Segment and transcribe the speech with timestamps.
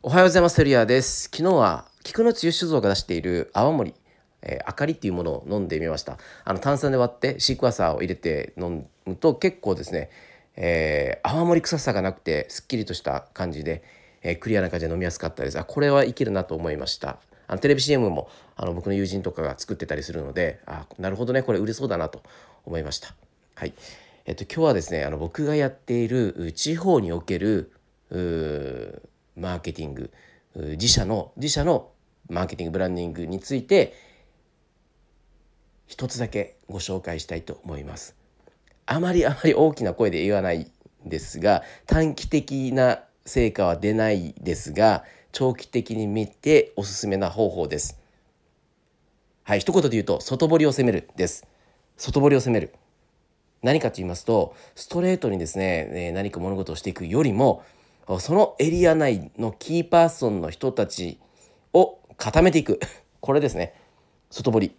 [0.00, 0.54] おはようございます。
[0.54, 1.24] テリアです。
[1.24, 3.94] 昨日は菊の津酒造が出している泡盛、
[4.42, 6.18] えー、あかりっていうものを飲んでみました。
[6.44, 10.10] あの炭酸で割ってシークワーサーを入れて飲むと結構ですね、
[10.54, 13.82] えー、泡盛臭さがなくてすっきりとした感じで、
[14.22, 15.58] えー、クリアな感じで飲みやすかったです。
[15.58, 17.18] あこれはいけるなと思いました。
[17.48, 22.22] あのテレビ CM もあの僕の友人とかが作ってたりするのであなるほどねこれ売れそうだなと
[22.64, 23.16] 思いました。
[23.56, 23.74] はい。
[24.26, 27.72] えっと今日はですねあの僕がやっている地方における
[29.38, 30.10] マーケティング
[30.54, 31.90] 自社の自社の
[32.28, 33.94] マーケティングブランディングについて
[35.86, 38.14] 一つだけご紹介したいと思います。
[38.84, 40.70] あまりあまり大きな声で言わない
[41.06, 48.00] んですが短期的な成果は出ないですが長期的に見ておすすめな方法です。
[49.44, 51.46] はい一言で言うと外堀を攻めるです。
[51.96, 52.74] 外堀を攻める。
[53.62, 57.62] 何かと言いますとストレートにですね何か物事をしていくよりも
[58.20, 61.18] そのエリア内のキーパーソンの人たち
[61.74, 62.80] を固めていく。
[63.20, 63.74] これですね。
[64.30, 64.74] 外堀。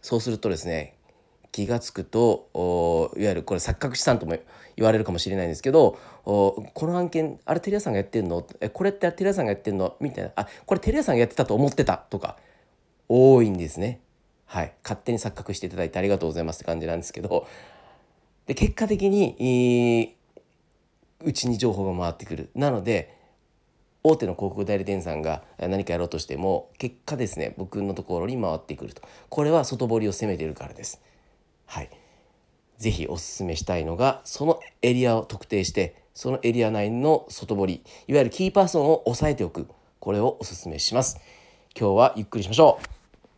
[0.00, 0.94] そうするとですね
[1.52, 4.36] 気が付くといわゆるこれ錯覚資産とも
[4.76, 8.46] 言われるかもしれないんですけどこの案件あれテレ朝さんがやってんの？
[8.60, 9.96] えこれってテレ朝さんがやってんの？
[10.00, 10.32] みたいな。
[10.36, 12.36] あこれテレ朝さんがやってたと思ってたとか
[13.08, 14.00] 多いんですね。
[14.46, 17.46] はい、勝手に錯覚していただいてありがとうございますって感じなんですけど。
[18.46, 20.16] で結果的に
[21.24, 22.50] うちに情報が回ってくる。
[22.54, 23.16] なので
[24.02, 29.02] 大手の広告代理店さんが何かやろうとしても結果ですね僕のところに回ってくると。
[29.28, 31.00] これは外堀を攻めているからです。
[31.66, 31.90] はい。
[32.76, 39.66] 是非おすすめしたいのがそのエリアを特定してそのエリア内の外堀いわゆるキーパーソンを押さえておく。
[40.00, 41.18] これをおすすめします。
[41.78, 42.93] 今日はゆっくりしましょう。